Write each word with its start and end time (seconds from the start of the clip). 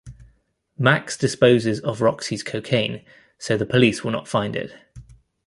Max 0.79 1.15
disposes 1.15 1.79
of 1.81 2.01
Roxy's 2.01 2.41
cocaine 2.41 3.05
so 3.37 3.55
the 3.55 3.67
police 3.67 4.03
will 4.03 4.09
not 4.09 4.27
find 4.27 4.55
it. 4.55 4.73